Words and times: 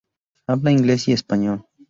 Habla 0.47 0.71
Ingles 0.71 1.07
y 1.09 1.13
Español. 1.13 1.63